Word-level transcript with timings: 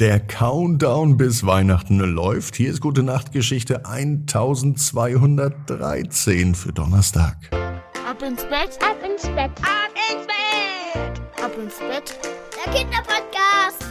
Der 0.00 0.18
Countdown 0.18 1.16
bis 1.16 1.46
Weihnachten 1.46 2.00
läuft. 2.00 2.56
Hier 2.56 2.68
ist 2.68 2.80
Gute 2.80 3.04
Nacht 3.04 3.30
Geschichte 3.30 3.86
1213 3.86 6.56
für 6.56 6.72
Donnerstag. 6.72 7.36
Ab 7.52 8.20
ins 8.20 8.42
Bett, 8.42 8.76
ab 8.82 8.96
ins 9.08 9.22
Bett, 9.22 9.52
ab 9.62 9.92
ins 10.10 10.26
Bett, 10.26 11.22
ab 11.40 11.52
ins 11.56 11.78
Bett. 11.78 12.18
Der 12.56 12.72
Kinderpodcast. 12.72 13.84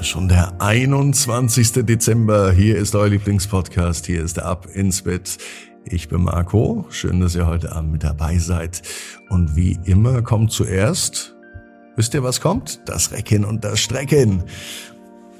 Schon 0.00 0.28
der 0.28 0.62
21. 0.62 1.84
Dezember. 1.84 2.52
Hier 2.52 2.78
ist 2.78 2.94
euer 2.94 3.08
Lieblingspodcast. 3.08 4.06
Hier 4.06 4.22
ist 4.22 4.38
der 4.38 4.46
Ab 4.46 4.66
ins 4.72 5.02
Bett. 5.02 5.36
Ich 5.84 6.08
bin 6.08 6.22
Marco. 6.22 6.86
Schön, 6.88 7.20
dass 7.20 7.34
ihr 7.34 7.46
heute 7.46 7.72
Abend 7.72 7.92
mit 7.92 8.02
dabei 8.02 8.38
seid. 8.38 8.80
Und 9.28 9.56
wie 9.56 9.78
immer 9.84 10.22
kommt 10.22 10.52
zuerst 10.52 11.35
Wisst 11.96 12.12
ihr, 12.12 12.22
was 12.22 12.42
kommt? 12.42 12.80
Das 12.84 13.10
Recken 13.10 13.44
und 13.44 13.64
das 13.64 13.80
Strecken. 13.80 14.44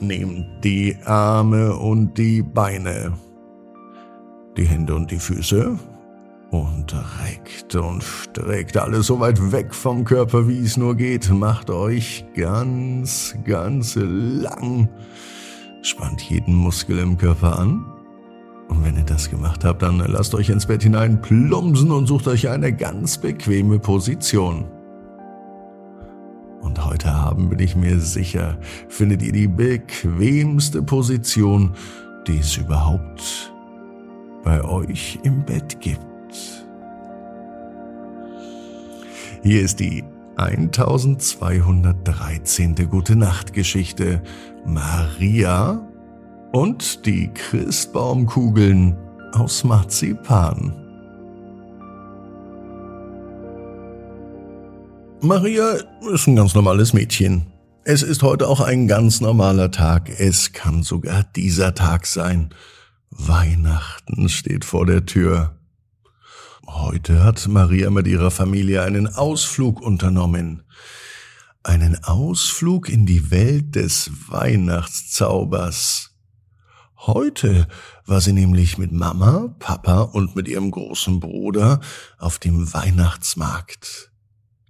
Nehmt 0.01 0.65
die 0.65 0.97
Arme 1.05 1.77
und 1.77 2.17
die 2.17 2.43
Beine, 2.43 3.13
die 4.57 4.67
Hände 4.67 4.95
und 4.95 5.11
die 5.11 5.19
Füße 5.19 5.79
und 6.51 6.95
reckt 7.23 7.75
und 7.75 8.03
streckt 8.03 8.77
alles 8.77 9.07
so 9.07 9.21
weit 9.21 9.53
weg 9.53 9.75
vom 9.75 10.05
Körper, 10.05 10.49
wie 10.49 10.61
es 10.61 10.77
nur 10.77 10.95
geht. 10.95 11.31
Macht 11.31 11.71
euch 11.71 12.25
ganz, 12.35 13.37
ganz 13.45 13.97
lang. 13.97 14.89
Spannt 15.83 16.23
jeden 16.23 16.55
Muskel 16.55 16.99
im 16.99 17.19
Körper 17.19 17.59
an. 17.59 17.85
Und 18.69 18.85
wenn 18.85 18.97
ihr 18.97 19.05
das 19.05 19.31
gemacht 19.31 19.65
habt, 19.65 19.83
dann 19.83 19.99
lasst 19.99 20.35
euch 20.35 20.49
ins 20.49 20.67
Bett 20.67 20.83
hinein 20.83 21.21
plumpsen 21.21 21.91
und 21.93 22.07
sucht 22.07 22.27
euch 22.29 22.49
eine 22.49 22.73
ganz 22.73 23.19
bequeme 23.19 23.79
Position. 23.79 24.65
Und 26.67 26.85
heute 26.85 27.11
Abend 27.13 27.51
bin 27.51 27.61
ich 27.61 27.77
mir 27.77 28.01
sicher, 28.01 28.59
findet 28.89 29.23
ihr 29.23 29.31
die 29.31 29.47
bequemste 29.47 30.83
Position, 30.83 31.77
die 32.27 32.39
es 32.39 32.57
überhaupt 32.57 33.53
bei 34.43 34.65
euch 34.65 35.21
im 35.23 35.45
Bett 35.45 35.81
gibt. 35.81 36.03
Hier 39.45 39.63
ist 39.63 39.79
die 39.79 40.03
1213. 40.35 42.75
Gute 42.91 43.15
Nacht 43.15 43.53
Geschichte 43.53 44.21
Maria 44.67 45.89
und 46.51 47.07
die 47.07 47.31
Christbaumkugeln 47.33 48.97
aus 49.35 49.63
Marzipan. 49.63 50.86
Maria 55.27 55.77
ist 56.13 56.29
ein 56.29 56.37
ganz 56.37 56.55
normales 56.55 56.93
Mädchen. 56.93 57.47
Es 57.83 58.03
ist 58.03 58.23
heute 58.23 58.47
auch 58.47 58.61
ein 58.61 58.87
ganz 58.87 59.21
normaler 59.21 59.73
Tag. 59.73 60.09
Es 60.09 60.53
kann 60.53 60.85
sogar 60.85 61.25
dieser 61.35 61.75
Tag 61.75 62.07
sein. 62.07 62.55
Weihnachten 63.11 64.29
steht 64.29 64.65
vor 64.65 64.87
der 64.87 65.05
Tür. 65.05 65.59
Heute 66.65 67.25
hat 67.25 67.49
Maria 67.49 67.91
mit 67.91 68.07
ihrer 68.07 68.31
Familie 68.31 68.83
einen 68.83 69.09
Ausflug 69.09 69.81
unternommen. 69.81 70.63
Einen 71.65 72.05
Ausflug 72.05 72.89
in 72.89 73.05
die 73.05 73.33
Welt 73.33 73.75
des 73.75 74.13
Weihnachtszaubers. 74.29 76.15
Heute 76.99 77.67
war 78.05 78.21
sie 78.21 78.33
nämlich 78.33 78.79
mit 78.79 78.93
Mama, 78.93 79.57
Papa 79.59 80.03
und 80.03 80.37
mit 80.37 80.47
ihrem 80.47 80.71
großen 80.71 81.19
Bruder 81.19 81.81
auf 82.17 82.39
dem 82.39 82.73
Weihnachtsmarkt. 82.73 84.13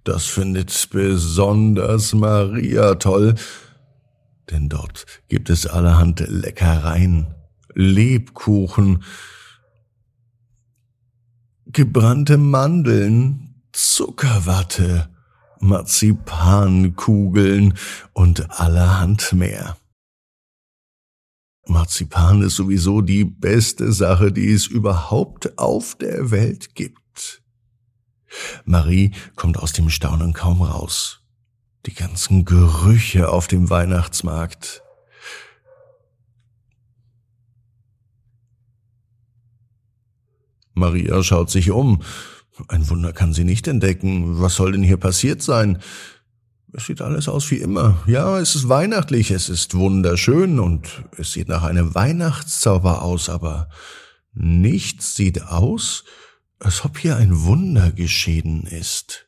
Das 0.07 0.25
findet 0.25 0.89
besonders 0.89 2.13
Maria 2.13 2.95
toll, 2.95 3.35
denn 4.49 4.69
dort 4.69 5.05
gibt 5.27 5.49
es 5.49 5.67
allerhand 5.67 6.21
Leckereien, 6.21 7.35
Lebkuchen, 7.73 9.03
gebrannte 11.65 12.37
Mandeln, 12.37 13.65
Zuckerwatte, 13.73 15.09
Marzipankugeln 15.59 17.73
und 18.13 18.61
allerhand 18.61 19.33
mehr. 19.33 19.75
Marzipan 21.65 22.43
ist 22.43 22.55
sowieso 22.55 23.01
die 23.01 23.25
beste 23.25 23.91
Sache, 23.91 24.31
die 24.31 24.53
es 24.53 24.67
überhaupt 24.67 25.59
auf 25.59 25.95
der 25.95 26.31
Welt 26.31 26.75
gibt. 26.75 27.06
Marie 28.65 29.11
kommt 29.35 29.57
aus 29.57 29.71
dem 29.73 29.89
Staunen 29.89 30.33
kaum 30.33 30.61
raus. 30.61 31.21
Die 31.85 31.93
ganzen 31.93 32.45
Gerüche 32.45 33.29
auf 33.29 33.47
dem 33.47 33.69
Weihnachtsmarkt. 33.69 34.83
Maria 40.73 41.23
schaut 41.23 41.49
sich 41.49 41.71
um. 41.71 42.03
Ein 42.67 42.89
Wunder 42.89 43.13
kann 43.13 43.33
sie 43.33 43.43
nicht 43.43 43.67
entdecken. 43.67 44.41
Was 44.41 44.55
soll 44.55 44.73
denn 44.73 44.83
hier 44.83 44.97
passiert 44.97 45.41
sein? 45.41 45.79
Es 46.73 46.85
sieht 46.85 47.01
alles 47.01 47.29
aus 47.29 47.49
wie 47.51 47.57
immer. 47.57 48.03
Ja, 48.07 48.39
es 48.39 48.55
ist 48.55 48.67
weihnachtlich, 48.67 49.31
es 49.31 49.49
ist 49.49 49.73
wunderschön 49.73 50.59
und 50.59 51.03
es 51.17 51.31
sieht 51.31 51.47
nach 51.47 51.63
einem 51.63 51.95
Weihnachtszauber 51.95 53.01
aus, 53.01 53.29
aber 53.29 53.69
nichts 54.33 55.15
sieht 55.15 55.41
aus, 55.43 56.03
als 56.59 56.83
ob 56.85 56.97
hier 56.97 57.17
ein 57.17 57.43
Wunder 57.43 57.91
geschehen 57.91 58.63
ist. 58.65 59.27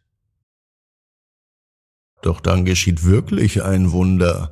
Doch 2.21 2.41
dann 2.41 2.65
geschieht 2.65 3.03
wirklich 3.05 3.63
ein 3.63 3.91
Wunder. 3.91 4.51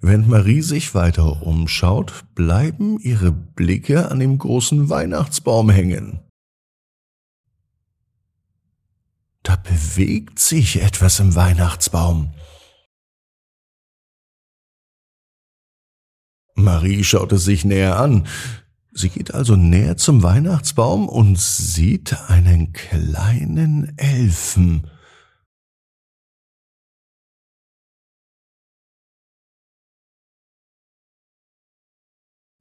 Wenn 0.00 0.28
Marie 0.28 0.62
sich 0.62 0.94
weiter 0.94 1.42
umschaut, 1.42 2.24
bleiben 2.34 2.98
ihre 3.00 3.32
Blicke 3.32 4.10
an 4.10 4.20
dem 4.20 4.38
großen 4.38 4.88
Weihnachtsbaum 4.88 5.70
hängen. 5.70 6.20
Da 9.42 9.56
bewegt 9.56 10.38
sich 10.38 10.80
etwas 10.80 11.18
im 11.20 11.34
Weihnachtsbaum. 11.34 12.34
Marie 16.54 17.02
schaute 17.02 17.38
sich 17.38 17.64
näher 17.64 17.98
an. 17.98 18.26
Sie 18.98 19.10
geht 19.10 19.32
also 19.32 19.54
näher 19.54 19.96
zum 19.96 20.24
Weihnachtsbaum 20.24 21.08
und 21.08 21.38
sieht 21.38 22.20
einen 22.28 22.72
kleinen 22.72 23.96
Elfen. 23.96 24.90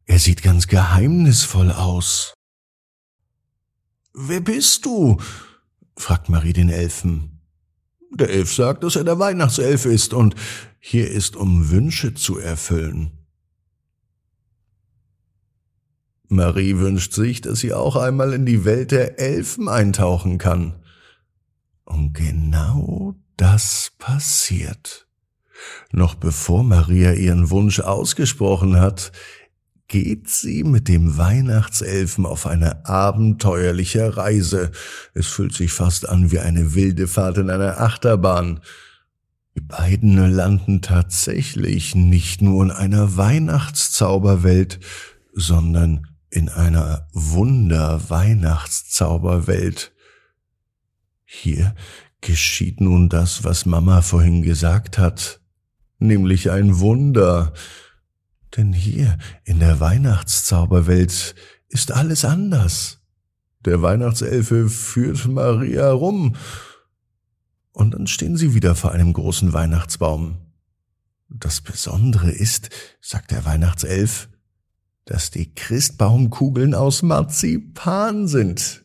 Er 0.06 0.20
sieht 0.20 0.44
ganz 0.44 0.68
geheimnisvoll 0.68 1.72
aus. 1.72 2.36
Wer 4.14 4.42
bist 4.42 4.86
du? 4.86 5.18
fragt 5.96 6.30
Marie 6.30 6.54
den 6.54 6.70
Elfen. 6.70 7.42
Der 8.12 8.30
Elf 8.30 8.54
sagt, 8.54 8.84
dass 8.84 8.96
er 8.96 9.04
der 9.04 9.18
Weihnachtself 9.18 9.86
ist 9.86 10.14
und 10.14 10.36
hier 10.80 11.10
ist, 11.10 11.36
um 11.36 11.72
Wünsche 11.72 12.14
zu 12.14 12.38
erfüllen. 12.38 13.17
Marie 16.30 16.78
wünscht 16.78 17.14
sich, 17.14 17.42
dass 17.42 17.60
sie 17.60 17.74
auch 17.74 17.96
einmal 17.96 18.34
in 18.34 18.46
die 18.46 18.66
Welt 18.66 18.92
der 18.92 19.20
Elfen 19.20 19.70
eintauchen 19.70 20.38
kann. 20.38 20.76
Und 21.86 22.14
genau 22.14 23.16
das 23.38 23.92
passiert. 23.98 25.08
Noch 25.92 26.16
bevor 26.16 26.64
Maria 26.64 27.14
ihren 27.14 27.50
Wunsch 27.50 27.80
ausgesprochen 27.80 28.80
hat, 28.80 29.12
geht 29.88 30.30
sie 30.30 30.64
mit 30.64 30.90
dem 30.90 31.18
Weihnachtselfen 31.18 32.26
auf 32.26 32.46
eine 32.46 32.86
abenteuerliche 32.86 34.18
Reise. 34.18 34.72
Es 35.14 35.28
fühlt 35.28 35.54
sich 35.54 35.72
fast 35.72 36.10
an 36.10 36.32
wie 36.32 36.40
eine 36.40 36.76
wilde 36.76 37.08
Fahrt 37.08 37.38
in 37.38 37.50
einer 37.50 37.80
Achterbahn. 37.80 38.60
Die 39.56 39.62
beiden 39.62 40.18
landen 40.30 40.82
tatsächlich 40.82 41.96
nicht 41.96 42.42
nur 42.42 42.66
in 42.66 42.72
einer 42.72 43.16
Weihnachtszauberwelt, 43.16 44.80
sondern 45.34 46.06
in 46.30 46.50
einer 46.50 47.08
Wunder-Weihnachtszauberwelt. 47.14 49.94
Hier 51.24 51.74
geschieht 52.22 52.82
nun 52.82 53.10
das, 53.10 53.44
was 53.44 53.66
Mama 53.66 54.02
vorhin 54.02 54.42
gesagt 54.42 54.98
hat, 54.98 55.42
nämlich 56.00 56.50
ein 56.52 56.80
Wunder. 56.80 57.54
Denn 58.56 58.72
hier 58.74 59.18
in 59.44 59.60
der 59.60 59.80
Weihnachtszauberwelt 59.80 61.36
ist 61.70 61.92
alles 61.92 62.26
anders. 62.26 63.00
Der 63.66 63.82
Weihnachtselfe 63.82 64.70
führt 64.70 65.28
Maria 65.28 65.92
rum, 65.92 66.36
und 67.78 67.92
dann 67.92 68.08
stehen 68.08 68.38
sie 68.38 68.56
wieder 68.56 68.74
vor 68.74 68.92
einem 68.92 69.14
großen 69.14 69.54
Weihnachtsbaum. 69.54 70.38
Das 71.30 71.62
Besondere 71.62 72.32
ist, 72.32 72.72
sagt 73.02 73.30
der 73.30 73.46
Weihnachtself, 73.46 74.30
dass 75.08 75.32
die 75.32 75.54
Christbaumkugeln 75.56 76.76
aus 76.76 77.02
Marzipan 77.02 78.28
sind. 78.28 78.84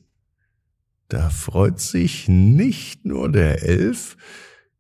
Da 1.09 1.29
freut 1.29 1.81
sich 1.81 2.29
nicht 2.29 3.05
nur 3.05 3.31
der 3.31 3.63
Elf, 3.63 4.17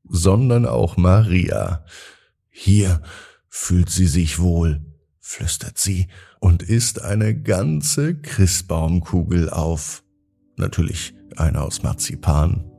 sondern 0.08 0.64
auch 0.64 0.96
Maria. 0.96 1.84
Hier 2.48 3.02
fühlt 3.48 3.90
sie 3.90 4.06
sich 4.06 4.38
wohl, 4.38 4.80
flüstert 5.20 5.78
sie 5.78 6.06
und 6.40 6.62
isst 6.62 7.02
eine 7.02 7.38
ganze 7.38 8.14
Christbaumkugel 8.14 9.50
auf. 9.50 10.04
Natürlich 10.56 11.14
eine 11.36 11.60
aus 11.60 11.82
Marzipan. 11.82 12.71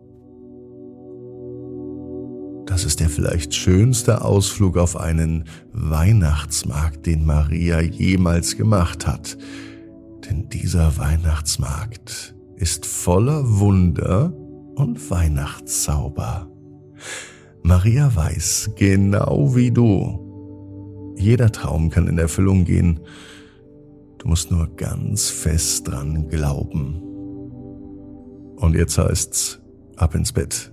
Das 2.74 2.86
ist 2.86 3.02
der 3.02 3.10
vielleicht 3.10 3.54
schönste 3.54 4.24
Ausflug 4.24 4.78
auf 4.78 5.00
einen 5.00 5.44
Weihnachtsmarkt, 5.74 7.06
den 7.06 7.24
Maria 7.24 7.80
jemals 7.80 8.58
gemacht 8.58 9.06
hat. 9.06 9.38
Denn 10.26 10.50
dieser 10.50 10.98
Weihnachtsmarkt 10.98 12.34
ist 12.56 12.88
voller 12.88 13.44
Wunder 13.60 14.34
und 14.74 15.12
Weihnachtszauber. 15.12 16.50
Maria 17.62 18.16
weiß, 18.16 18.72
genau 18.76 19.56
wie 19.56 19.70
du, 19.70 21.14
jeder 21.20 21.52
Traum 21.52 21.92
kann 21.92 22.08
in 22.08 22.18
Erfüllung 22.18 22.66
gehen. 22.66 23.02
Du 24.18 24.30
musst 24.30 24.50
nur 24.50 24.76
ganz 24.76 25.30
fest 25.30 25.90
dran 25.90 26.28
glauben. 26.28 26.96
Und 28.56 28.76
jetzt 28.76 28.98
heißt's, 28.98 29.62
ab 29.96 30.16
ins 30.16 30.34
Bett. 30.34 30.73